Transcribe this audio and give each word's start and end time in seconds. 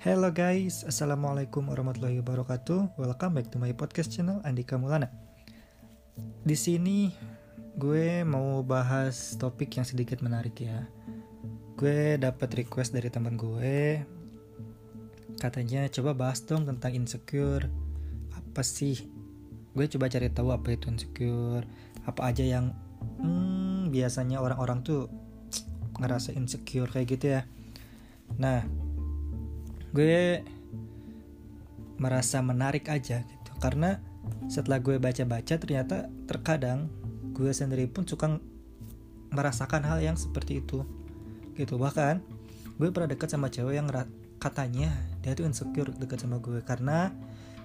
Hello 0.00 0.32
guys, 0.32 0.80
Assalamualaikum 0.88 1.68
warahmatullahi 1.68 2.24
wabarakatuh. 2.24 2.96
Welcome 2.96 3.36
back 3.36 3.52
to 3.52 3.60
my 3.60 3.76
podcast 3.76 4.08
channel 4.08 4.40
Andika 4.48 4.80
Mulana. 4.80 5.12
Di 6.40 6.56
sini 6.56 7.12
gue 7.76 8.24
mau 8.24 8.64
bahas 8.64 9.36
topik 9.36 9.76
yang 9.76 9.84
sedikit 9.84 10.24
menarik 10.24 10.56
ya. 10.56 10.88
Gue 11.76 12.16
dapat 12.16 12.48
request 12.64 12.96
dari 12.96 13.12
teman 13.12 13.36
gue. 13.36 14.00
Katanya 15.36 15.84
coba 15.92 16.16
bahas 16.16 16.40
dong 16.48 16.64
tentang 16.64 16.96
insecure. 16.96 17.68
Apa 18.32 18.64
sih? 18.64 19.04
Gue 19.76 19.84
coba 19.84 20.08
cari 20.08 20.32
tahu 20.32 20.48
apa 20.48 20.80
itu 20.80 20.88
insecure. 20.88 21.68
Apa 22.08 22.32
aja 22.32 22.40
yang 22.40 22.72
hmm, 23.20 23.92
biasanya 23.92 24.40
orang-orang 24.40 24.80
tuh 24.80 25.12
ngerasa 26.00 26.32
insecure 26.32 26.88
kayak 26.88 27.20
gitu 27.20 27.36
ya. 27.36 27.44
Nah, 28.40 28.64
gue 29.90 30.44
merasa 32.00 32.40
menarik 32.40 32.88
aja 32.88 33.22
gitu. 33.22 33.52
Karena 33.60 34.00
setelah 34.48 34.80
gue 34.80 34.96
baca-baca 34.96 35.54
ternyata 35.60 36.08
terkadang 36.24 36.88
gue 37.36 37.52
sendiri 37.52 37.86
pun 37.88 38.08
suka 38.08 38.40
merasakan 39.30 39.86
hal 39.86 40.00
yang 40.00 40.16
seperti 40.16 40.64
itu 40.64 40.82
gitu. 41.54 41.76
Bahkan 41.76 42.24
gue 42.80 42.88
pernah 42.88 43.10
dekat 43.10 43.28
sama 43.28 43.52
cewek 43.52 43.76
yang 43.76 43.88
katanya 44.40 44.90
dia 45.20 45.36
tuh 45.36 45.44
insecure 45.44 45.92
dekat 45.92 46.24
sama 46.24 46.40
gue. 46.40 46.64
Karena 46.64 47.12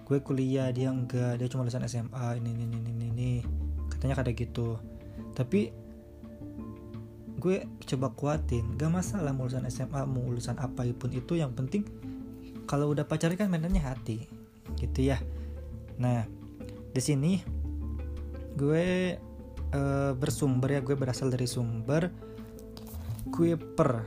gue 0.05 0.21
kuliah 0.21 0.70
dia 0.70 0.93
enggak 0.93 1.41
dia 1.41 1.48
cuma 1.49 1.65
lulusan 1.65 1.87
SMA 1.89 2.37
ini 2.37 2.49
ini 2.53 2.63
ini 2.70 2.77
ini, 2.91 3.05
ini. 3.09 3.31
katanya 3.89 4.20
kayak 4.20 4.37
gitu. 4.37 4.77
Tapi 5.34 5.71
gue 7.39 7.57
coba 7.93 8.09
kuatin 8.17 8.73
gak 8.73 8.89
masalah 8.89 9.29
lulusan 9.31 9.70
SMA 9.70 10.01
mau 10.09 10.26
lulusan 10.26 10.57
apa 10.57 10.81
pun 10.98 11.13
itu 11.13 11.37
yang 11.37 11.53
penting 11.53 11.85
kalau 12.66 12.91
udah 12.91 13.05
pacaran 13.05 13.38
kan 13.38 13.49
mainannya 13.49 13.82
hati 13.82 14.26
gitu 14.77 15.13
ya. 15.13 15.21
Nah 16.02 16.26
di 16.91 17.02
sini 17.02 17.40
gue 18.55 19.16
uh, 19.76 20.12
bersumber 20.16 20.80
ya 20.80 20.82
gue 20.82 20.96
berasal 20.98 21.30
dari 21.30 21.46
sumber 21.46 22.10
Kuiper 23.30 24.05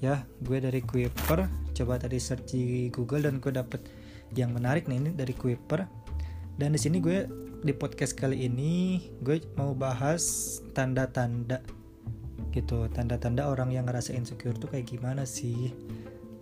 ya. 0.00 0.24
Gue 0.40 0.58
dari 0.60 0.80
Kuiper 0.84 1.48
coba 1.72 1.96
tadi 1.96 2.20
search 2.20 2.52
di 2.52 2.92
Google 2.92 3.26
dan 3.26 3.40
gue 3.40 3.52
dapet 3.52 3.80
yang 4.32 4.52
menarik 4.56 4.88
nih 4.88 4.98
ini 5.02 5.10
dari 5.12 5.34
Kuiper. 5.36 5.88
Dan 6.56 6.76
di 6.76 6.80
sini 6.80 7.00
gue 7.00 7.26
di 7.62 7.72
podcast 7.72 8.14
kali 8.18 8.44
ini 8.46 9.02
gue 9.22 9.40
mau 9.58 9.72
bahas 9.74 10.58
tanda-tanda 10.76 11.58
gitu. 12.54 12.86
Tanda-tanda 12.92 13.48
orang 13.48 13.72
yang 13.72 13.88
ngerasa 13.88 14.14
insecure 14.14 14.54
tuh 14.54 14.70
kayak 14.70 14.86
gimana 14.94 15.26
sih 15.26 15.72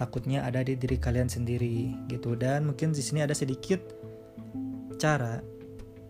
takutnya 0.01 0.41
ada 0.49 0.65
di 0.65 0.81
diri 0.81 0.97
kalian 0.97 1.29
sendiri 1.29 1.93
gitu. 2.09 2.33
Dan 2.33 2.73
mungkin 2.73 2.97
di 2.97 3.05
sini 3.05 3.21
ada 3.21 3.37
sedikit 3.37 3.85
cara 4.97 5.45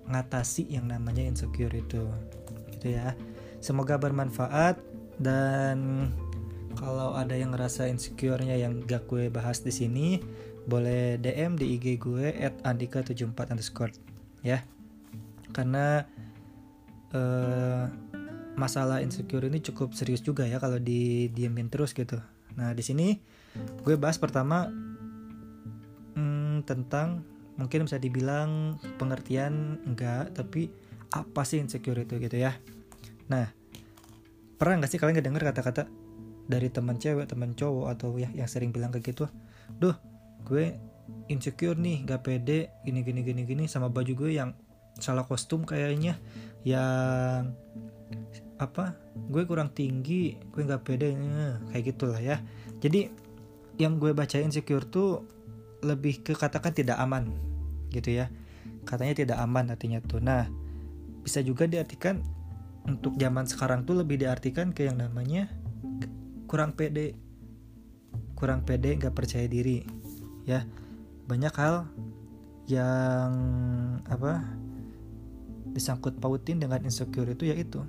ngatasi 0.06 0.70
yang 0.70 0.86
namanya 0.86 1.26
insecure 1.26 1.74
itu 1.74 2.06
gitu 2.78 2.94
ya. 2.94 3.18
Semoga 3.58 3.98
bermanfaat 3.98 4.78
dan 5.18 6.08
kalau 6.78 7.18
ada 7.18 7.34
yang 7.34 7.50
ngerasa 7.50 7.90
insecure-nya 7.90 8.54
yang 8.54 8.86
gak 8.86 9.10
gue 9.10 9.26
bahas 9.26 9.58
di 9.60 9.74
sini 9.74 10.22
boleh 10.70 11.18
DM 11.18 11.58
di 11.58 11.74
IG 11.74 11.98
gue 11.98 12.30
at 12.38 12.54
andika74 12.62 13.50
underscore 13.50 13.92
ya. 14.46 14.62
Karena 15.50 16.06
uh, 17.10 17.90
masalah 18.54 19.02
insecure 19.02 19.46
ini 19.50 19.58
cukup 19.58 19.92
serius 19.98 20.22
juga 20.22 20.46
ya 20.46 20.62
kalau 20.62 20.78
didiemin 20.78 21.72
terus 21.72 21.90
gitu 21.96 22.22
nah 22.58 22.74
di 22.74 22.82
sini 22.82 23.18
gue 23.82 23.94
bahas 23.98 24.18
pertama 24.18 24.66
hmm, 26.16 26.66
tentang 26.66 27.22
mungkin 27.60 27.84
bisa 27.84 28.00
dibilang 28.00 28.80
pengertian 28.96 29.82
enggak 29.84 30.32
tapi 30.32 30.72
apa 31.10 31.42
sih 31.42 31.58
insecure 31.58 32.06
itu 32.06 32.16
gitu 32.22 32.38
ya. 32.38 32.54
Nah 33.28 33.50
pernah 34.56 34.80
nggak 34.80 34.90
sih 34.92 34.98
kalian 35.00 35.18
ngedenger 35.18 35.42
kata-kata 35.50 35.82
dari 36.50 36.68
teman 36.68 36.98
cewek 36.98 37.30
teman 37.30 37.54
cowok 37.54 37.86
atau 37.94 38.18
ya 38.18 38.28
yang 38.34 38.50
sering 38.50 38.74
bilang 38.74 38.90
kayak 38.90 39.14
gitu 39.14 39.30
duh 39.78 39.94
gue 40.44 40.76
insecure 41.30 41.78
nih 41.78 42.02
gak 42.04 42.26
pede 42.26 42.74
gini 42.82 43.06
gini 43.06 43.22
gini 43.22 43.46
gini 43.46 43.64
sama 43.70 43.86
baju 43.86 44.12
gue 44.26 44.34
yang 44.34 44.52
salah 44.98 45.22
kostum 45.22 45.62
kayaknya 45.62 46.18
yang 46.66 47.54
apa 48.60 48.92
gue 49.32 49.42
kurang 49.48 49.72
tinggi 49.72 50.36
gue 50.52 50.62
nggak 50.62 50.84
pede 50.84 51.16
kayak 51.72 51.84
gitulah 51.94 52.20
ya. 52.20 52.36
Jadi 52.80 53.08
yang 53.80 53.96
gue 53.96 54.12
baca 54.12 54.36
insecure 54.36 54.84
tuh 54.84 55.24
lebih 55.80 56.20
ke 56.20 56.36
katakan 56.36 56.76
tidak 56.76 57.00
aman 57.00 57.32
gitu 57.88 58.20
ya. 58.20 58.28
Katanya 58.84 59.24
tidak 59.24 59.38
aman 59.40 59.72
artinya 59.72 60.00
tuh. 60.04 60.20
Nah 60.20 60.44
bisa 61.24 61.40
juga 61.40 61.64
diartikan 61.64 62.20
untuk 62.84 63.16
zaman 63.16 63.44
sekarang 63.48 63.84
tuh 63.84 64.00
lebih 64.00 64.20
diartikan 64.20 64.72
ke 64.76 64.88
yang 64.88 65.00
namanya 65.00 65.48
kurang 66.44 66.76
pede. 66.76 67.16
Kurang 68.36 68.64
pede 68.64 68.96
nggak 69.00 69.16
percaya 69.16 69.48
diri 69.48 69.84
ya. 70.44 70.64
Banyak 71.28 71.54
hal 71.56 71.88
yang 72.68 73.32
apa 74.06 74.44
disangkut 75.70 76.18
pautin 76.18 76.58
dengan 76.60 76.82
insecure 76.82 77.30
itu 77.30 77.48
yaitu 77.48 77.80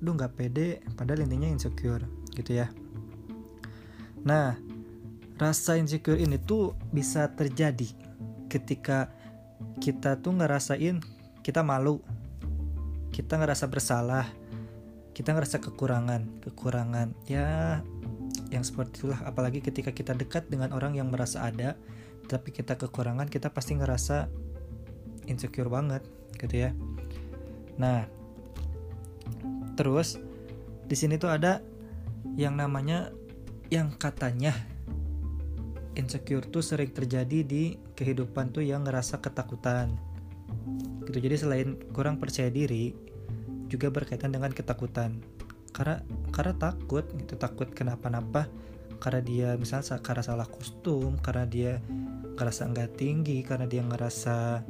duh 0.00 0.16
nggak 0.16 0.34
pede. 0.34 0.80
Padahal 0.96 1.22
intinya 1.24 1.46
insecure 1.46 2.04
gitu 2.34 2.56
ya. 2.56 2.72
Nah 4.24 4.56
rasa 5.40 5.80
insecure 5.80 6.20
ini 6.20 6.36
tuh 6.36 6.76
bisa 6.92 7.32
terjadi 7.32 7.88
ketika 8.52 9.08
kita 9.80 10.20
tuh 10.20 10.36
ngerasain 10.36 11.00
kita 11.40 11.64
malu 11.64 12.04
kita 13.08 13.40
ngerasa 13.40 13.64
bersalah 13.72 14.28
kita 15.16 15.36
ngerasa 15.36 15.60
kekurangan 15.60 16.40
kekurangan. 16.44 17.12
Ya 17.28 17.80
yang 18.50 18.66
seperti 18.66 19.04
itulah. 19.04 19.20
Apalagi 19.24 19.62
ketika 19.62 19.94
kita 19.94 20.16
dekat 20.16 20.50
dengan 20.50 20.72
orang 20.72 20.96
yang 20.96 21.12
merasa 21.12 21.44
ada 21.44 21.76
tapi 22.30 22.54
kita 22.54 22.78
kekurangan 22.78 23.26
kita 23.26 23.50
pasti 23.50 23.74
ngerasa 23.74 24.30
insecure 25.26 25.68
banget 25.68 26.04
gitu 26.38 26.68
ya. 26.68 26.70
Nah 27.80 28.19
terus 29.80 30.20
di 30.84 30.92
sini 30.92 31.16
tuh 31.16 31.32
ada 31.32 31.64
yang 32.36 32.52
namanya 32.60 33.08
yang 33.72 33.88
katanya 33.96 34.52
insecure 35.96 36.44
tuh 36.44 36.60
sering 36.60 36.92
terjadi 36.92 37.40
di 37.40 37.80
kehidupan 37.96 38.52
tuh 38.52 38.60
yang 38.60 38.84
ngerasa 38.84 39.24
ketakutan. 39.24 39.96
Gitu 41.08 41.16
jadi 41.16 41.36
selain 41.40 41.80
kurang 41.96 42.20
percaya 42.20 42.52
diri 42.52 42.92
juga 43.72 43.88
berkaitan 43.88 44.36
dengan 44.36 44.52
ketakutan. 44.52 45.16
Karena 45.72 46.04
karena 46.28 46.54
takut 46.60 47.08
gitu 47.16 47.40
takut 47.40 47.72
kenapa-napa. 47.72 48.52
Karena 49.00 49.20
dia 49.24 49.48
misalnya 49.56 49.96
karena 50.04 50.20
salah 50.20 50.44
kostum 50.44 51.16
karena 51.24 51.48
dia 51.48 51.72
ngerasa 52.36 52.68
enggak 52.68 53.00
tinggi 53.00 53.40
karena 53.40 53.64
dia 53.64 53.80
ngerasa 53.80 54.60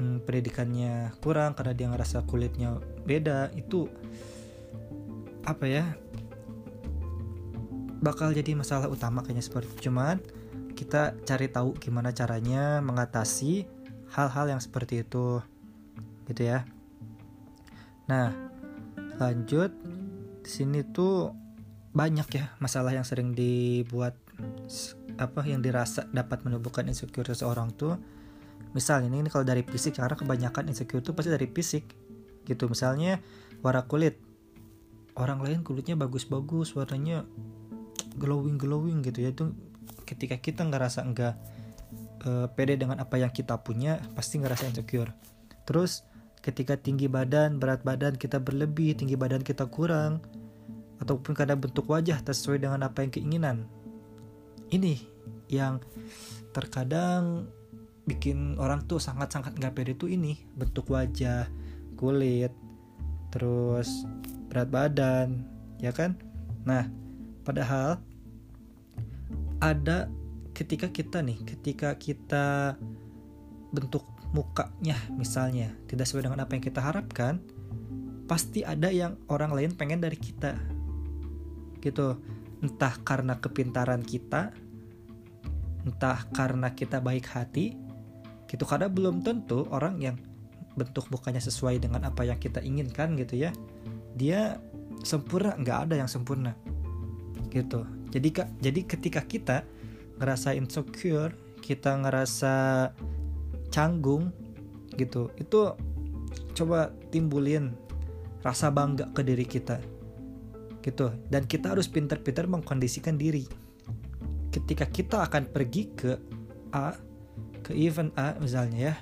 hmm, 0.00 0.24
pendidikannya 0.24 1.12
kurang 1.20 1.52
karena 1.52 1.76
dia 1.76 1.86
ngerasa 1.92 2.24
kulitnya 2.24 2.80
beda 3.04 3.52
itu 3.52 3.84
apa 5.44 5.64
ya 5.68 5.84
bakal 8.00 8.32
jadi 8.32 8.56
masalah 8.56 8.88
utama 8.88 9.20
kayaknya 9.20 9.44
seperti 9.44 9.68
itu. 9.76 9.92
cuman 9.92 10.16
kita 10.72 11.12
cari 11.28 11.52
tahu 11.52 11.76
gimana 11.76 12.16
caranya 12.16 12.80
mengatasi 12.80 13.68
hal-hal 14.16 14.48
yang 14.48 14.60
seperti 14.64 15.04
itu 15.04 15.44
gitu 16.32 16.42
ya 16.48 16.64
nah 18.08 18.32
lanjut 19.20 19.70
di 20.40 20.50
sini 20.50 20.80
tuh 20.80 21.36
banyak 21.92 22.28
ya 22.32 22.56
masalah 22.56 22.96
yang 22.96 23.04
sering 23.04 23.36
dibuat 23.36 24.16
apa 25.20 25.44
yang 25.44 25.60
dirasa 25.60 26.08
dapat 26.08 26.40
menumbuhkan 26.48 26.88
insecure 26.88 27.28
seseorang 27.28 27.76
tuh 27.76 28.00
misalnya 28.72 29.10
ini, 29.10 29.26
ini 29.26 29.30
kalau 29.30 29.42
dari 29.42 29.66
fisik 29.66 29.98
karena 29.98 30.14
kebanyakan 30.14 30.70
insecure 30.70 31.02
tuh 31.02 31.14
pasti 31.14 31.30
dari 31.30 31.46
fisik 31.50 31.84
gitu. 32.46 32.70
Misalnya 32.70 33.18
warna 33.64 33.84
kulit. 33.86 34.18
Orang 35.18 35.42
lain 35.42 35.66
kulitnya 35.66 35.98
bagus-bagus 35.98 36.72
warnanya 36.78 37.26
glowing 38.16 38.56
glowing 38.56 39.02
gitu 39.02 39.26
ya. 39.26 39.34
Itu 39.34 39.52
ketika 40.06 40.38
kita 40.38 40.64
ngerasa 40.66 41.02
enggak 41.02 41.34
uh, 42.24 42.46
pede 42.54 42.78
dengan 42.78 43.02
apa 43.02 43.18
yang 43.18 43.30
kita 43.34 43.58
punya 43.60 44.00
pasti 44.14 44.38
ngerasa 44.38 44.70
insecure. 44.70 45.12
Terus 45.66 46.06
ketika 46.40 46.78
tinggi 46.78 47.04
badan 47.04 47.60
berat 47.60 47.84
badan 47.84 48.16
kita 48.16 48.40
berlebih 48.40 48.96
tinggi 48.96 49.12
badan 49.12 49.44
kita 49.44 49.68
kurang 49.68 50.24
ataupun 51.00 51.36
kadang 51.36 51.60
bentuk 51.60 51.84
wajah 51.84 52.16
sesuai 52.24 52.64
dengan 52.64 52.80
apa 52.86 53.04
yang 53.04 53.12
keinginan. 53.12 53.56
Ini 54.70 54.94
yang 55.50 55.82
terkadang 56.54 57.50
bikin 58.08 58.56
orang 58.56 58.84
tuh 58.88 58.98
sangat-sangat 58.98 59.56
nggak 59.60 59.74
pede 59.76 59.92
tuh 59.94 60.10
ini 60.10 60.40
bentuk 60.56 60.88
wajah 60.90 61.46
kulit 61.94 62.52
terus 63.30 64.08
berat 64.48 64.68
badan 64.72 65.44
ya 65.78 65.92
kan? 65.92 66.16
Nah 66.64 66.88
padahal 67.44 68.00
ada 69.60 70.08
ketika 70.56 70.88
kita 70.88 71.20
nih 71.20 71.38
ketika 71.44 71.94
kita 71.96 72.76
bentuk 73.70 74.02
mukanya 74.34 74.98
misalnya 75.14 75.74
tidak 75.86 76.06
sesuai 76.08 76.30
dengan 76.30 76.42
apa 76.42 76.54
yang 76.56 76.64
kita 76.64 76.80
harapkan 76.80 77.38
pasti 78.30 78.62
ada 78.62 78.88
yang 78.94 79.18
orang 79.26 79.50
lain 79.50 79.72
pengen 79.74 79.98
dari 79.98 80.14
kita. 80.14 80.54
Gitu. 81.82 82.18
Entah 82.60 82.94
karena 83.02 83.40
kepintaran 83.40 84.04
kita 84.04 84.54
entah 85.80 86.28
karena 86.36 86.76
kita 86.76 87.00
baik 87.00 87.24
hati 87.32 87.72
gitu 88.50 88.66
karena 88.66 88.90
belum 88.90 89.22
tentu 89.22 89.70
orang 89.70 90.02
yang 90.02 90.18
bentuk 90.74 91.06
mukanya 91.14 91.38
sesuai 91.38 91.78
dengan 91.78 92.02
apa 92.10 92.26
yang 92.26 92.38
kita 92.42 92.58
inginkan 92.58 93.14
gitu 93.14 93.38
ya 93.38 93.54
dia 94.18 94.58
sempurna. 95.06 95.56
Nggak 95.56 95.78
ada 95.86 95.94
yang 96.02 96.10
sempurna. 96.10 96.52
Gitu. 97.50 97.86
Jadi 98.10 98.28
jadi 98.58 98.80
ketika 98.86 99.22
kita 99.22 99.62
ngerasa 100.18 100.52
insecure 100.52 101.32
kita 101.60 101.96
ngerasa 101.96 102.88
canggung 103.70 104.34
gitu 104.98 105.32
itu 105.38 105.72
coba 106.52 106.92
timbulin 107.08 107.72
rasa 108.44 108.68
bangga 108.68 109.08
ke 109.14 109.22
diri 109.22 109.46
kita 109.46 109.78
gitu. 110.80 111.12
Dan 111.28 111.44
kita 111.44 111.76
harus 111.76 111.86
pintar-pintar 111.86 112.48
mengkondisikan 112.48 113.14
diri. 113.20 113.44
Ketika 114.50 114.88
kita 114.88 115.22
akan 115.28 115.46
pergi 115.52 115.82
ke 115.94 116.12
A 116.74 116.96
ke 117.70 117.74
event 117.78 118.10
A 118.18 118.34
misalnya 118.42 118.90
ya. 118.90 118.94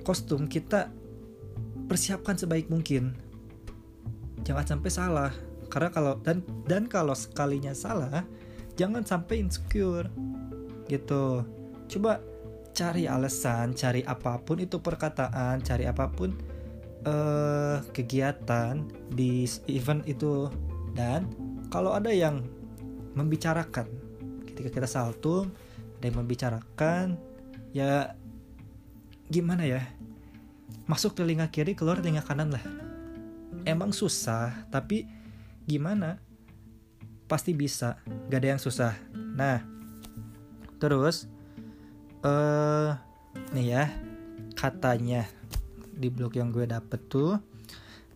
Kostum 0.00 0.48
kita 0.48 0.88
persiapkan 1.84 2.40
sebaik 2.40 2.72
mungkin. 2.72 3.12
Jangan 4.48 4.64
sampai 4.64 4.90
salah. 4.90 5.32
Karena 5.68 5.92
kalau 5.92 6.16
dan 6.24 6.40
dan 6.64 6.88
kalau 6.88 7.12
sekalinya 7.12 7.76
salah 7.76 8.24
jangan 8.80 9.04
sampai 9.04 9.44
insecure. 9.44 10.08
Gitu. 10.88 11.44
Coba 11.92 12.24
cari 12.74 13.06
alasan 13.06 13.76
cari 13.76 14.02
apa 14.02 14.40
pun 14.42 14.58
itu 14.58 14.82
perkataan 14.82 15.62
cari 15.62 15.86
apa 15.86 16.10
pun 16.10 16.34
uh, 17.04 17.84
kegiatan 17.92 18.80
di 19.12 19.44
event 19.68 20.00
itu. 20.08 20.48
Dan 20.96 21.28
kalau 21.68 21.92
ada 21.92 22.08
yang 22.08 22.40
membicarakan 23.14 23.86
ketika 24.48 24.70
kita 24.80 24.88
salto 24.88 25.50
yang 26.04 26.20
membicarakan 26.20 27.16
ya 27.72 28.12
gimana 29.32 29.64
ya 29.64 29.82
masuk 30.84 31.16
telinga 31.16 31.48
kiri 31.48 31.72
keluar 31.72 32.04
telinga 32.04 32.20
kanan 32.20 32.52
lah. 32.52 32.64
Emang 33.64 33.96
susah 33.96 34.68
tapi 34.68 35.08
gimana? 35.64 36.20
Pasti 37.24 37.56
bisa 37.56 37.96
gak 38.28 38.40
ada 38.44 38.48
yang 38.56 38.60
susah. 38.60 38.92
Nah 39.14 39.64
terus 40.76 41.24
eh 42.20 42.28
uh, 42.28 42.92
nih 43.56 43.66
ya 43.72 43.84
katanya 44.52 45.24
di 45.94 46.12
blog 46.12 46.36
yang 46.36 46.52
gue 46.52 46.68
dapet 46.68 47.00
tuh 47.08 47.40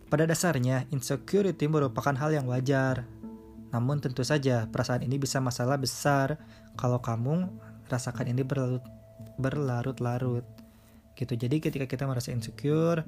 pada 0.08 0.24
dasarnya 0.24 0.88
insecurity 0.92 1.68
merupakan 1.68 2.12
hal 2.16 2.32
yang 2.32 2.48
wajar. 2.48 3.04
Namun 3.68 4.00
tentu 4.00 4.24
saja 4.24 4.64
perasaan 4.68 5.04
ini 5.04 5.20
bisa 5.20 5.40
masalah 5.44 5.76
besar. 5.76 6.40
Kalau 6.80 7.04
kamu 7.04 7.48
rasakan 7.88 8.30
ini 8.30 8.44
berlarut 8.44 8.84
berlarut-larut. 9.38 10.44
Gitu. 11.18 11.34
Jadi 11.34 11.58
ketika 11.58 11.86
kita 11.90 12.06
merasa 12.06 12.30
insecure 12.30 13.02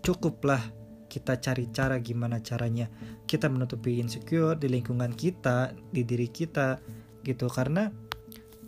cukuplah 0.00 0.62
kita 1.08 1.40
cari 1.40 1.72
cara 1.72 1.96
gimana 2.00 2.40
caranya 2.44 2.88
kita 3.24 3.48
menutupi 3.48 3.96
insecure 3.96 4.56
di 4.56 4.68
lingkungan 4.68 5.12
kita, 5.12 5.72
di 5.92 6.04
diri 6.04 6.28
kita 6.28 6.80
gitu. 7.24 7.48
Karena 7.48 7.88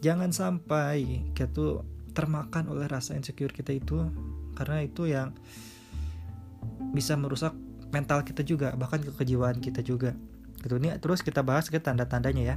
jangan 0.00 0.32
sampai 0.32 1.28
kita 1.32 1.48
tuh 1.52 1.72
termakan 2.12 2.72
oleh 2.72 2.88
rasa 2.90 3.16
insecure 3.16 3.52
kita 3.52 3.72
itu 3.76 4.08
karena 4.56 4.84
itu 4.84 5.08
yang 5.08 5.32
bisa 6.92 7.16
merusak 7.16 7.54
mental 7.92 8.24
kita 8.24 8.44
juga 8.44 8.76
bahkan 8.76 9.00
ke 9.00 9.12
kejiwaan 9.16 9.60
kita 9.60 9.80
juga. 9.80 10.12
Gitu. 10.60 10.76
Ini 10.76 11.00
terus 11.00 11.24
kita 11.24 11.40
bahas 11.40 11.72
ke 11.72 11.80
tanda-tandanya 11.80 12.56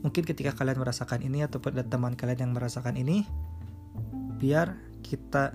mungkin 0.00 0.24
ketika 0.24 0.56
kalian 0.56 0.80
merasakan 0.80 1.20
ini 1.20 1.44
atau 1.44 1.60
ada 1.68 1.84
teman 1.84 2.16
kalian 2.16 2.48
yang 2.48 2.52
merasakan 2.56 2.96
ini 2.96 3.28
biar 4.40 4.76
kita 5.04 5.52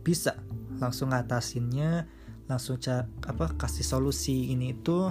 bisa 0.00 0.40
langsung 0.80 1.12
ngatasinnya 1.12 2.08
langsung 2.46 2.78
cak 2.78 3.26
apa 3.26 3.58
kasih 3.58 3.84
solusi 3.84 4.54
ini 4.54 4.72
itu 4.72 5.10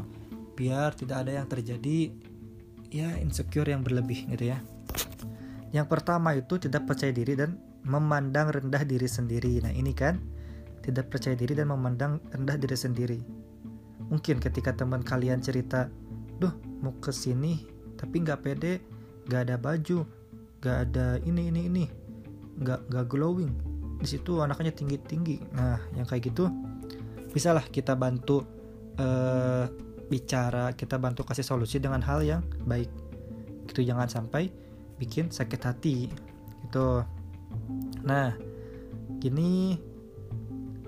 biar 0.55 0.95
tidak 0.95 1.27
ada 1.27 1.43
yang 1.43 1.47
terjadi 1.51 2.15
ya 2.89 3.19
insecure 3.19 3.67
yang 3.67 3.83
berlebih 3.83 4.23
gitu 4.31 4.55
ya. 4.55 4.63
Yang 5.75 5.87
pertama 5.91 6.31
itu 6.31 6.55
tidak 6.55 6.87
percaya 6.87 7.11
diri 7.11 7.35
dan 7.35 7.59
memandang 7.83 8.55
rendah 8.55 8.87
diri 8.87 9.05
sendiri. 9.05 9.59
Nah 9.59 9.75
ini 9.75 9.91
kan 9.91 10.23
tidak 10.79 11.11
percaya 11.11 11.35
diri 11.35 11.59
dan 11.59 11.67
memandang 11.67 12.23
rendah 12.31 12.55
diri 12.55 12.77
sendiri. 12.79 13.19
Mungkin 14.07 14.39
ketika 14.39 14.71
teman 14.71 15.03
kalian 15.03 15.43
cerita 15.43 15.91
duh 16.39 16.55
mau 16.79 16.95
ke 17.03 17.11
sini 17.11 17.74
tapi 18.05 18.21
nggak 18.21 18.39
pede 18.45 18.73
nggak 19.25 19.41
ada 19.49 19.55
baju 19.57 20.05
nggak 20.61 20.77
ada 20.89 21.07
ini 21.25 21.49
ini 21.49 21.61
ini. 21.65 21.85
Nggak 22.61 22.89
nggak 22.89 23.05
glowing. 23.09 23.51
Di 24.01 24.07
situ 24.07 24.41
anaknya 24.41 24.69
tinggi 24.73 24.97
tinggi 25.01 25.37
nah 25.53 25.81
yang 25.97 26.05
kayak 26.05 26.29
gitu 26.29 26.49
bisalah 27.33 27.67
kita 27.67 27.99
bantu 27.99 28.47
uh, 29.01 29.67
bicara 30.07 30.71
kita 30.71 30.95
bantu 30.95 31.27
kasih 31.27 31.43
solusi 31.43 31.81
dengan 31.81 31.99
hal 32.05 32.21
yang 32.21 32.41
baik. 32.65 32.89
Gitu 33.69 33.85
jangan 33.85 34.07
sampai 34.07 34.53
bikin 35.01 35.33
sakit 35.33 35.61
hati. 35.65 36.09
Gitu. 36.65 36.87
Nah 38.05 38.33
gini 39.21 39.77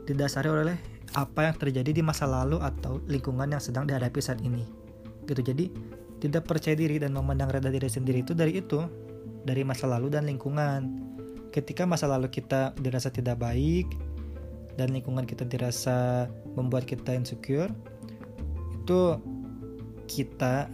didasari 0.08 0.48
oleh 0.48 0.78
apa 1.18 1.50
yang 1.50 1.56
terjadi 1.58 1.90
di 1.90 2.02
masa 2.06 2.30
lalu 2.30 2.62
atau 2.62 3.02
lingkungan 3.10 3.50
yang 3.50 3.62
sedang 3.62 3.90
dihadapi 3.90 4.19
saat 4.22 4.40
ini. 4.42 4.64
Gitu 5.28 5.42
jadi 5.42 5.66
tidak 6.18 6.50
percaya 6.50 6.74
diri 6.74 6.98
dan 6.98 7.14
memandang 7.14 7.54
rendah 7.54 7.69
diri 7.69 7.90
sendiri 7.90 8.25
itu 8.25 8.34
dari 8.34 8.58
itu 8.58 8.81
dari 9.46 9.62
masa 9.64 9.88
lalu 9.88 10.12
dan 10.12 10.25
lingkungan. 10.25 11.06
Ketika 11.54 11.88
masa 11.88 12.06
lalu 12.10 12.30
kita 12.30 12.75
dirasa 12.78 13.10
tidak 13.10 13.40
baik 13.40 13.88
dan 14.78 14.94
lingkungan 14.94 15.25
kita 15.25 15.48
dirasa 15.48 16.30
membuat 16.54 16.86
kita 16.86 17.16
insecure 17.16 17.72
itu 18.74 19.19
kita 20.08 20.69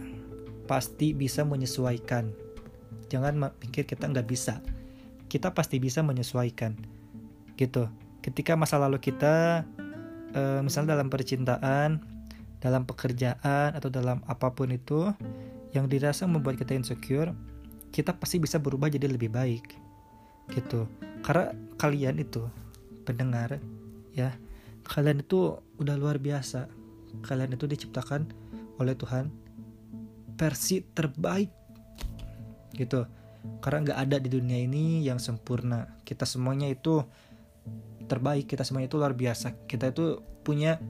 pasti 0.64 1.12
bisa 1.12 1.44
menyesuaikan. 1.44 2.32
Jangan 3.12 3.52
pikir 3.60 3.84
kita 3.84 4.08
nggak 4.08 4.28
bisa. 4.28 4.64
Kita 5.28 5.52
pasti 5.52 5.82
bisa 5.82 6.00
menyesuaikan 6.00 6.94
gitu. 7.58 7.86
Ketika 8.24 8.56
masa 8.56 8.80
lalu 8.80 8.98
kita 8.98 9.66
e, 10.32 10.42
misalnya 10.64 10.96
dalam 10.98 11.12
percintaan 11.12 12.13
dalam 12.64 12.88
pekerjaan 12.88 13.76
atau 13.76 13.92
dalam 13.92 14.24
apa 14.24 14.48
pun 14.56 14.72
itu 14.72 15.12
yang 15.76 15.84
dirasa 15.84 16.24
membuat 16.24 16.56
kita 16.56 16.72
insecure 16.72 17.36
kita 17.92 18.16
pasti 18.16 18.40
bisa 18.40 18.56
berubah 18.56 18.88
jadi 18.88 19.06
lebih 19.06 19.30
baik 19.30 19.76
gitu. 20.50 20.90
Karena 21.22 21.54
kalian 21.78 22.18
itu 22.18 22.42
pendengar 23.04 23.60
ya 24.16 24.34
kalian 24.82 25.22
itu 25.22 25.60
udah 25.78 25.94
luar 25.94 26.18
biasa. 26.18 26.66
Kalian 27.22 27.54
itu 27.54 27.70
diciptakan 27.70 28.26
oleh 28.82 28.98
Tuhan 28.98 29.30
versi 30.34 30.82
terbaik 30.82 31.54
gitu. 32.74 33.06
Karena 33.62 33.78
nggak 33.86 34.00
ada 34.08 34.16
di 34.18 34.28
dunia 34.32 34.58
ini 34.58 35.06
yang 35.06 35.22
sempurna. 35.22 36.00
Kita 36.02 36.26
semuanya 36.26 36.66
itu 36.66 36.98
terbaik 38.10 38.50
kita 38.50 38.66
semuanya 38.66 38.90
itu 38.90 38.98
luar 38.98 39.14
biasa. 39.14 39.54
Kita 39.70 39.94
itu 39.94 40.18
punya 40.42 40.82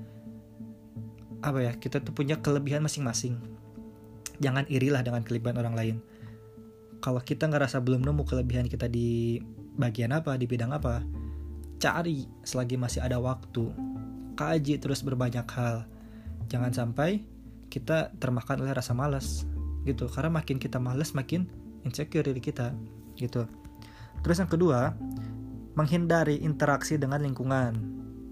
apa 1.44 1.60
ya 1.60 1.72
kita 1.76 2.00
tuh 2.00 2.16
punya 2.16 2.40
kelebihan 2.40 2.80
masing-masing. 2.80 3.36
Jangan 4.40 4.64
irilah 4.72 5.04
dengan 5.04 5.20
kelebihan 5.20 5.60
orang 5.60 5.76
lain. 5.76 5.96
Kalau 7.04 7.20
kita 7.20 7.44
ngerasa 7.52 7.84
belum 7.84 8.00
nemu 8.00 8.24
kelebihan 8.24 8.64
kita 8.64 8.88
di 8.88 9.36
bagian 9.76 10.16
apa 10.16 10.40
di 10.40 10.48
bidang 10.48 10.72
apa 10.72 11.04
cari 11.76 12.24
selagi 12.48 12.80
masih 12.80 13.04
ada 13.04 13.20
waktu. 13.20 13.68
Kaji 14.40 14.80
terus 14.80 15.04
berbanyak 15.04 15.44
hal. 15.52 15.84
Jangan 16.48 16.72
sampai 16.72 17.20
kita 17.68 18.16
termakan 18.16 18.64
oleh 18.64 18.72
rasa 18.72 18.96
malas 18.96 19.44
gitu. 19.84 20.08
Karena 20.08 20.32
makin 20.32 20.56
kita 20.56 20.80
malas 20.80 21.12
makin 21.12 21.44
insecure 21.84 22.24
diri 22.24 22.40
kita 22.40 22.72
gitu. 23.20 23.44
Terus 24.24 24.40
yang 24.40 24.48
kedua 24.48 24.96
menghindari 25.76 26.40
interaksi 26.40 26.96
dengan 26.96 27.20
lingkungan. 27.20 27.76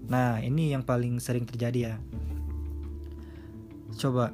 Nah 0.09 0.41
ini 0.41 0.73
yang 0.73 0.81
paling 0.81 1.21
sering 1.21 1.45
terjadi 1.45 1.93
ya 1.93 1.95
coba 3.97 4.33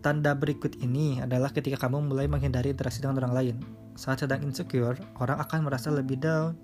tanda 0.00 0.32
berikut 0.32 0.80
ini 0.80 1.20
adalah 1.20 1.52
ketika 1.52 1.86
kamu 1.86 2.08
mulai 2.08 2.26
menghindari 2.26 2.72
interaksi 2.72 3.04
dengan 3.04 3.20
orang 3.24 3.34
lain. 3.36 3.56
Saat 3.94 4.24
sedang 4.24 4.40
insecure 4.44 4.96
orang 5.20 5.38
akan 5.40 5.68
merasa 5.68 5.92
lebih 5.92 6.16
down. 6.20 6.56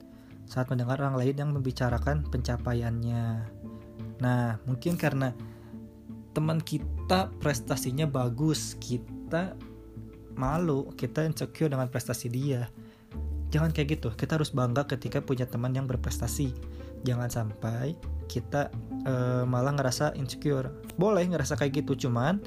Saat 0.46 0.70
mendengar 0.70 1.02
orang 1.02 1.18
lain 1.18 1.36
yang 1.36 1.50
membicarakan 1.52 2.24
pencapaiannya. 2.30 3.24
Nah, 4.22 4.56
mungkin 4.64 4.96
karena 4.96 5.34
teman 6.32 6.62
kita 6.62 7.32
prestasinya 7.42 8.06
bagus, 8.08 8.78
kita 8.78 9.56
malu 10.36 10.92
kita 10.94 11.24
insecure 11.24 11.72
dengan 11.72 11.88
prestasi 11.88 12.28
dia. 12.28 12.68
Jangan 13.50 13.72
kayak 13.72 13.98
gitu 13.98 14.08
kita 14.12 14.36
harus 14.36 14.52
bangga 14.52 14.84
ketika 14.84 15.24
punya 15.24 15.48
teman 15.48 15.72
yang 15.72 15.88
berprestasi. 15.88 16.52
Jangan 17.04 17.28
sampai 17.32 17.96
kita 18.28 18.68
uh, 19.06 19.44
malah 19.46 19.72
ngerasa 19.72 20.12
insecure. 20.18 20.68
Boleh 20.98 21.24
ngerasa 21.24 21.54
kayak 21.54 21.86
gitu 21.86 22.06
cuman 22.06 22.42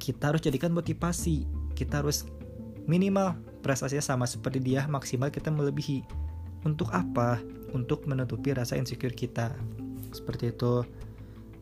kita 0.00 0.32
harus 0.32 0.40
jadikan 0.40 0.72
motivasi. 0.72 1.44
Kita 1.74 2.00
harus 2.00 2.24
minimal 2.88 3.36
prestasinya 3.60 4.00
sama 4.00 4.24
seperti 4.24 4.62
dia 4.62 4.86
maksimal 4.86 5.28
kita 5.28 5.52
melebihi. 5.52 6.06
Untuk 6.64 6.88
apa? 6.94 7.42
Untuk 7.74 8.06
menutupi 8.06 8.54
rasa 8.54 8.78
insecure 8.78 9.12
kita. 9.12 9.52
Seperti 10.14 10.54
itu. 10.54 10.86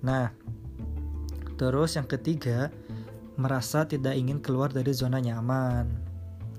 Nah 0.05 0.31
terus 1.59 1.99
yang 1.99 2.07
ketiga 2.07 2.71
merasa 3.35 3.83
tidak 3.83 4.15
ingin 4.15 4.39
keluar 4.39 4.71
dari 4.71 4.95
zona 4.95 5.19
nyaman. 5.19 5.89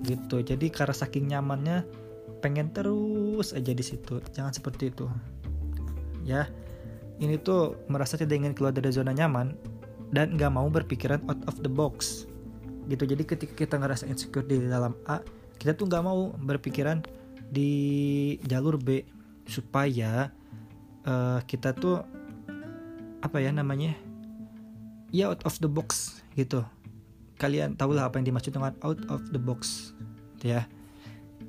Gitu. 0.04 0.44
Jadi 0.44 0.68
karena 0.72 0.96
saking 0.96 1.32
nyamannya 1.32 1.84
pengen 2.40 2.72
terus 2.72 3.52
aja 3.52 3.72
di 3.72 3.84
situ. 3.84 4.20
Jangan 4.32 4.52
seperti 4.52 4.92
itu. 4.92 5.08
Ya 6.24 6.48
ini 7.20 7.36
tuh 7.36 7.76
merasa 7.92 8.16
tidak 8.16 8.40
ingin 8.40 8.52
keluar 8.56 8.72
dari 8.72 8.88
zona 8.90 9.12
nyaman 9.12 9.52
dan 10.10 10.34
nggak 10.34 10.50
mau 10.50 10.66
berpikiran 10.66 11.20
out 11.28 11.40
of 11.46 11.60
the 11.60 11.70
box. 11.70 12.26
Gitu. 12.88 13.06
Jadi 13.06 13.22
ketika 13.22 13.54
kita 13.54 13.78
ngerasa 13.78 14.08
insecure 14.08 14.42
di 14.42 14.58
dalam 14.66 14.96
A 15.06 15.22
kita 15.60 15.76
tuh 15.76 15.86
nggak 15.86 16.02
mau 16.02 16.32
berpikiran 16.40 17.04
di 17.52 18.34
jalur 18.48 18.80
B 18.80 19.04
supaya 19.44 20.32
uh, 21.04 21.38
kita 21.44 21.76
tuh 21.76 22.00
apa 23.20 23.36
ya 23.36 23.52
namanya 23.52 23.92
ya 25.12 25.28
out 25.28 25.44
of 25.44 25.60
the 25.60 25.68
box 25.68 26.24
gitu. 26.34 26.64
Kalian 27.36 27.76
tahulah 27.76 28.08
apa 28.08 28.16
yang 28.16 28.32
dimaksud 28.32 28.56
dengan 28.56 28.72
out 28.80 29.00
of 29.12 29.20
the 29.30 29.40
box 29.40 29.92
ya. 30.40 30.64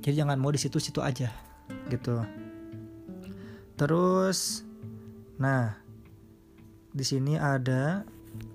Jadi 0.04 0.20
jangan 0.20 0.36
mau 0.36 0.52
di 0.52 0.60
situ-situ 0.60 1.00
aja 1.00 1.32
gitu. 1.88 2.20
Terus 3.80 4.68
nah 5.42 5.82
di 6.94 7.02
sini 7.02 7.40
ada 7.40 8.06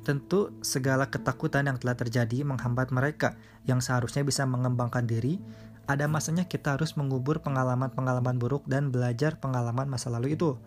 tentu 0.04 0.54
segala 0.62 1.10
ketakutan 1.10 1.68
yang 1.68 1.76
telah 1.76 1.96
terjadi 1.98 2.46
menghambat 2.46 2.94
mereka 2.94 3.36
yang 3.66 3.82
seharusnya 3.82 4.22
bisa 4.22 4.46
mengembangkan 4.46 5.04
diri. 5.04 5.42
Ada 5.86 6.10
masanya 6.10 6.50
kita 6.50 6.74
harus 6.74 6.98
mengubur 6.98 7.38
pengalaman-pengalaman 7.42 8.38
buruk 8.42 8.66
dan 8.66 8.90
belajar 8.90 9.38
pengalaman 9.38 9.86
masa 9.86 10.10
lalu 10.10 10.34
itu. 10.34 10.58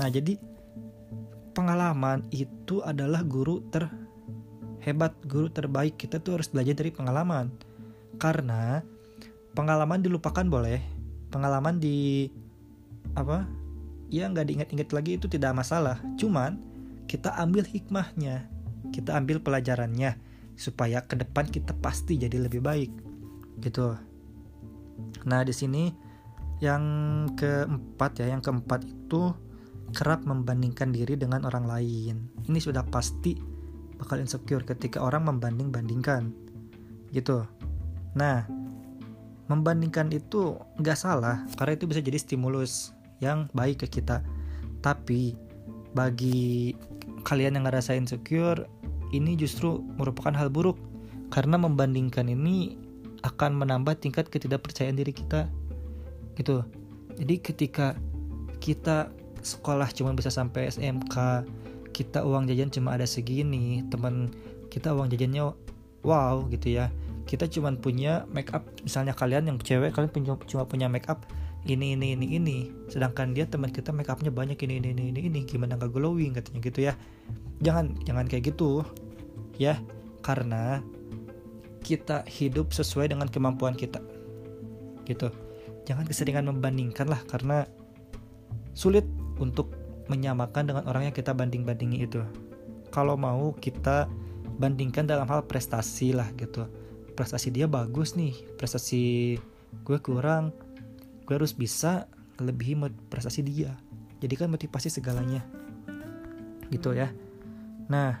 Nah 0.00 0.08
jadi 0.08 0.40
pengalaman 1.52 2.24
itu 2.32 2.80
adalah 2.80 3.20
guru 3.20 3.60
terhebat 3.68 5.12
guru 5.28 5.52
terbaik. 5.52 6.00
Kita 6.00 6.20
tuh 6.20 6.40
harus 6.40 6.48
belajar 6.48 6.72
dari 6.72 6.88
pengalaman. 6.88 7.52
Karena 8.16 8.80
pengalaman 9.52 10.00
dilupakan 10.00 10.44
boleh. 10.48 10.80
Pengalaman 11.28 11.76
di 11.76 12.28
apa 13.12 13.44
ya 14.10 14.30
nggak 14.30 14.46
diingat-ingat 14.46 14.90
lagi 14.94 15.18
itu 15.18 15.26
tidak 15.26 15.56
masalah. 15.56 15.98
Cuman 16.18 16.58
kita 17.10 17.34
ambil 17.38 17.66
hikmahnya. 17.66 18.46
Kita 18.94 19.18
ambil 19.18 19.42
pelajarannya 19.42 20.14
supaya 20.56 21.04
ke 21.04 21.18
depan 21.18 21.46
kita 21.46 21.74
pasti 21.78 22.18
jadi 22.18 22.38
lebih 22.38 22.62
baik. 22.62 22.90
Gitu. 23.60 23.94
Nah 25.26 25.40
di 25.42 25.54
sini 25.54 25.90
yang 26.62 26.82
keempat 27.36 28.24
ya 28.24 28.32
yang 28.32 28.40
keempat 28.40 28.88
itu 28.88 29.34
kerap 29.92 30.24
membandingkan 30.24 30.90
diri 30.90 31.14
dengan 31.14 31.44
orang 31.46 31.66
lain. 31.66 32.16
Ini 32.46 32.58
sudah 32.58 32.82
pasti 32.86 33.36
bakal 33.96 34.22
insecure 34.22 34.64
ketika 34.64 35.02
orang 35.02 35.28
membanding-bandingkan. 35.28 36.30
Gitu. 37.10 37.44
Nah 38.16 38.46
membandingkan 39.46 40.10
itu 40.10 40.58
nggak 40.82 40.98
salah 40.98 41.46
karena 41.54 41.78
itu 41.78 41.86
bisa 41.86 42.02
jadi 42.02 42.18
stimulus 42.18 42.95
yang 43.20 43.48
baik 43.52 43.86
ke 43.86 44.00
kita. 44.00 44.22
Tapi 44.84 45.34
bagi 45.96 46.76
kalian 47.24 47.58
yang 47.58 47.64
ngerasa 47.66 47.96
insecure 47.96 48.68
ini 49.10 49.34
justru 49.38 49.80
merupakan 49.96 50.34
hal 50.34 50.52
buruk. 50.52 50.76
Karena 51.26 51.58
membandingkan 51.58 52.30
ini 52.30 52.78
akan 53.26 53.58
menambah 53.58 53.98
tingkat 53.98 54.30
ketidakpercayaan 54.30 54.94
diri 54.94 55.10
kita. 55.10 55.50
Gitu. 56.38 56.62
Jadi 57.16 57.34
ketika 57.40 57.96
kita 58.62 59.10
sekolah 59.40 59.88
cuma 59.94 60.12
bisa 60.12 60.28
sampai 60.28 60.68
SMK 60.70 61.46
kita 61.94 62.26
uang 62.26 62.44
jajan 62.50 62.68
cuma 62.68 62.92
ada 62.92 63.08
segini 63.08 63.80
teman 63.88 64.28
kita 64.68 64.92
uang 64.92 65.08
jajannya 65.08 65.54
wow 66.04 66.44
gitu 66.52 66.76
ya. 66.76 66.92
Kita 67.26 67.50
cuma 67.50 67.74
punya 67.74 68.28
make 68.30 68.52
up. 68.54 68.62
Misalnya 68.84 69.16
kalian 69.16 69.50
yang 69.50 69.58
cewek 69.58 69.96
kalian 69.96 70.12
cuma 70.46 70.62
punya 70.68 70.86
make 70.86 71.08
up 71.10 71.24
ini 71.66 71.98
ini 71.98 72.14
ini 72.14 72.26
ini. 72.38 72.58
Sedangkan 72.86 73.34
dia 73.34 73.44
teman 73.46 73.74
kita 73.74 73.90
make 73.90 74.08
upnya 74.08 74.30
banyak 74.30 74.58
ini 74.62 74.78
ini 74.78 74.88
ini 74.94 75.04
ini 75.10 75.20
ini. 75.26 75.40
Gimana 75.42 75.74
nggak 75.74 75.90
glowing 75.90 76.38
katanya 76.38 76.60
gitu 76.62 76.80
ya. 76.86 76.94
Jangan 77.62 77.98
jangan 78.06 78.24
kayak 78.30 78.54
gitu 78.54 78.86
ya. 79.58 79.78
Karena 80.22 80.82
kita 81.82 82.26
hidup 82.26 82.70
sesuai 82.74 83.14
dengan 83.14 83.26
kemampuan 83.30 83.74
kita. 83.74 84.02
Gitu. 85.06 85.30
Jangan 85.86 86.06
keseringan 86.06 86.50
membandingkan 86.50 87.06
lah 87.06 87.22
karena 87.30 87.62
sulit 88.74 89.06
untuk 89.38 89.70
menyamakan 90.10 90.66
dengan 90.70 90.84
orang 90.86 91.10
yang 91.10 91.14
kita 91.14 91.30
banding-bandingi 91.30 91.98
itu. 92.06 92.22
Kalau 92.90 93.14
mau 93.14 93.54
kita 93.58 94.10
bandingkan 94.58 95.06
dalam 95.06 95.26
hal 95.30 95.46
prestasi 95.46 96.14
lah 96.14 96.26
gitu. 96.34 96.66
Prestasi 97.14 97.48
dia 97.54 97.64
bagus 97.70 98.12
nih 98.18 98.34
prestasi 98.60 99.36
gue 99.84 99.98
kurang 100.00 100.52
gue 101.26 101.34
harus 101.34 101.52
bisa 101.52 102.06
lebih 102.38 102.78
prestasi 103.10 103.42
dia. 103.42 103.74
Jadi 104.22 104.34
kan 104.38 104.48
motivasi 104.48 104.88
segalanya. 104.88 105.42
Gitu 106.70 106.94
ya. 106.94 107.10
Nah 107.90 108.16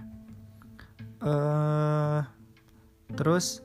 uh, 1.22 2.20
terus 3.14 3.62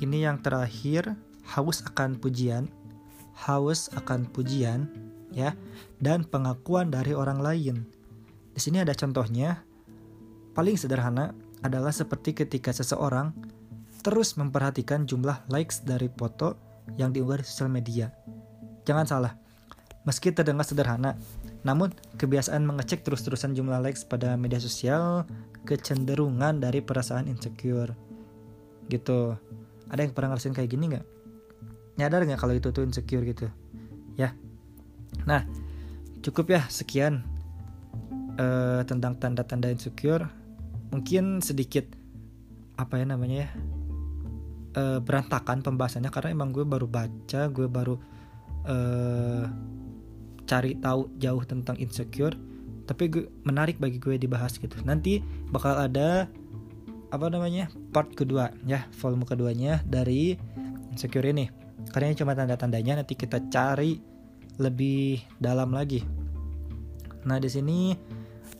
ini 0.00 0.28
yang 0.28 0.38
terakhir 0.44 1.16
haus 1.56 1.80
akan 1.88 2.20
pujian. 2.20 2.68
Haus 3.40 3.88
akan 3.96 4.28
pujian 4.28 4.92
ya 5.32 5.56
dan 5.96 6.28
pengakuan 6.28 6.92
dari 6.92 7.16
orang 7.16 7.40
lain. 7.40 7.88
Di 8.52 8.60
sini 8.60 8.84
ada 8.84 8.92
contohnya 8.92 9.64
paling 10.52 10.76
sederhana 10.76 11.32
adalah 11.64 11.92
seperti 11.94 12.36
ketika 12.36 12.68
seseorang 12.74 13.32
terus 14.00 14.36
memperhatikan 14.36 15.04
jumlah 15.04 15.44
likes 15.48 15.84
dari 15.84 16.08
foto 16.12 16.56
yang 16.96 17.12
diunggah 17.12 17.40
di 17.40 17.46
sosial 17.46 17.70
media. 17.72 18.12
Jangan 18.84 19.06
salah, 19.06 19.32
meski 20.08 20.32
terdengar 20.32 20.64
sederhana, 20.64 21.16
namun 21.62 21.92
kebiasaan 22.16 22.64
mengecek 22.64 23.04
terus-terusan 23.04 23.52
jumlah 23.52 23.80
likes 23.84 24.04
pada 24.04 24.34
media 24.34 24.56
sosial 24.56 25.28
kecenderungan 25.68 26.60
dari 26.60 26.80
perasaan 26.80 27.28
insecure. 27.28 27.92
Gitu. 28.88 29.36
Ada 29.90 30.06
yang 30.06 30.14
pernah 30.14 30.34
ngerasain 30.34 30.56
kayak 30.56 30.70
gini 30.70 30.84
nggak? 30.96 31.06
Nyadar 32.00 32.24
nggak 32.24 32.40
kalau 32.40 32.54
itu 32.56 32.72
tuh 32.72 32.86
insecure 32.86 33.24
gitu? 33.26 33.46
Ya. 34.16 34.32
Nah, 35.28 35.44
cukup 36.24 36.54
ya 36.54 36.62
sekian 36.70 37.26
uh, 38.40 38.80
tentang 38.88 39.20
tanda-tanda 39.20 39.68
insecure. 39.68 40.24
Mungkin 40.90 41.44
sedikit 41.44 41.86
apa 42.80 42.96
ya 42.96 43.04
namanya 43.04 43.44
ya 43.44 43.50
uh, 44.76 44.98
berantakan 45.04 45.60
pembahasannya 45.60 46.08
karena 46.08 46.32
emang 46.32 46.50
gue 46.54 46.64
baru 46.64 46.86
baca 46.88 47.52
gue 47.52 47.66
baru 47.68 48.00
uh, 48.66 49.44
cari 50.48 50.74
tahu 50.82 51.06
jauh 51.22 51.44
tentang 51.46 51.78
insecure 51.78 52.34
tapi 52.90 53.06
gue 53.06 53.30
menarik 53.46 53.78
bagi 53.78 54.02
gue 54.02 54.18
dibahas 54.18 54.58
gitu. 54.58 54.74
Nanti 54.82 55.22
bakal 55.54 55.78
ada 55.78 56.26
apa 57.14 57.26
namanya 57.30 57.70
part 57.94 58.10
kedua 58.18 58.50
ya 58.66 58.86
volume 58.98 59.22
keduanya 59.22 59.78
dari 59.86 60.34
insecure 60.90 61.30
ini. 61.30 61.46
Karena 61.94 62.10
ini 62.10 62.18
cuma 62.18 62.34
tanda-tandanya 62.34 62.98
nanti 62.98 63.14
kita 63.14 63.46
cari 63.46 63.94
lebih 64.58 65.22
dalam 65.38 65.70
lagi. 65.70 66.02
Nah 67.30 67.38
di 67.38 67.46
sini 67.46 67.94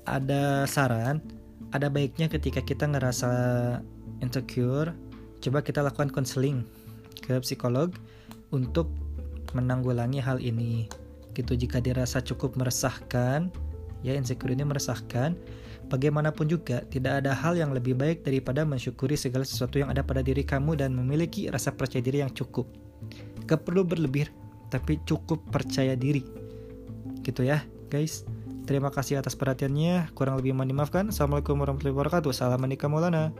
ada 0.07 0.62
saran 0.71 1.19
ada 1.75 1.90
baiknya 1.90 2.30
ketika 2.30 2.62
kita 2.62 2.87
ngerasa 2.87 3.30
insecure 4.23 4.95
coba 5.42 5.59
kita 5.64 5.83
lakukan 5.83 6.11
konseling 6.14 6.62
ke 7.19 7.35
psikolog 7.42 7.95
untuk 8.54 8.90
menanggulangi 9.57 10.21
hal 10.23 10.38
ini. 10.42 10.87
Gitu 11.35 11.54
jika 11.54 11.78
dirasa 11.78 12.19
cukup 12.21 12.59
meresahkan 12.59 13.50
ya 14.00 14.16
insecure 14.16 14.52
ini 14.52 14.64
meresahkan 14.64 15.37
bagaimanapun 15.92 16.49
juga 16.49 16.87
tidak 16.88 17.25
ada 17.25 17.37
hal 17.37 17.59
yang 17.59 17.75
lebih 17.75 17.99
baik 17.99 18.25
daripada 18.25 18.64
mensyukuri 18.64 19.19
segala 19.19 19.45
sesuatu 19.45 19.76
yang 19.76 19.92
ada 19.92 20.00
pada 20.00 20.25
diri 20.25 20.47
kamu 20.47 20.78
dan 20.80 20.95
memiliki 20.97 21.50
rasa 21.50 21.75
percaya 21.75 22.00
diri 22.00 22.23
yang 22.25 22.33
cukup. 22.33 22.71
Gak 23.45 23.66
perlu 23.66 23.83
berlebih 23.83 24.30
tapi 24.71 25.02
cukup 25.04 25.42
percaya 25.50 25.99
diri. 25.99 26.23
Gitu 27.26 27.45
ya 27.45 27.61
guys. 27.90 28.25
Terima 28.71 28.87
kasih 28.95 29.19
atas 29.19 29.35
perhatiannya. 29.35 30.14
Kurang 30.14 30.38
lebih 30.38 30.54
mohon 30.54 30.71
dimaafkan. 30.71 31.11
Assalamualaikum 31.11 31.59
warahmatullahi 31.59 31.97
wabarakatuh. 31.97 32.30
Salam 32.30 32.62
maulana 32.62 33.35